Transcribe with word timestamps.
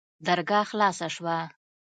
درګاه 0.25 0.65
خلاصه 0.71 1.07
سوه. 1.15 1.37